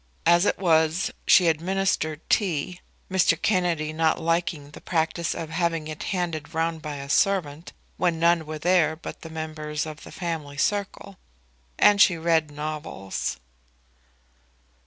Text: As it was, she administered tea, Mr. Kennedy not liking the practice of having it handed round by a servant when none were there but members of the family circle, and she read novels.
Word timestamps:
As 0.25 0.45
it 0.47 0.57
was, 0.57 1.11
she 1.27 1.45
administered 1.47 2.27
tea, 2.27 2.81
Mr. 3.11 3.39
Kennedy 3.39 3.93
not 3.93 4.19
liking 4.19 4.71
the 4.71 4.81
practice 4.81 5.35
of 5.35 5.51
having 5.51 5.87
it 5.87 6.01
handed 6.09 6.55
round 6.55 6.81
by 6.81 6.95
a 6.95 7.07
servant 7.07 7.71
when 7.97 8.19
none 8.19 8.47
were 8.47 8.57
there 8.57 8.95
but 8.95 9.23
members 9.29 9.85
of 9.85 10.01
the 10.01 10.11
family 10.11 10.57
circle, 10.57 11.19
and 11.77 12.01
she 12.01 12.17
read 12.17 12.49
novels. 12.49 13.37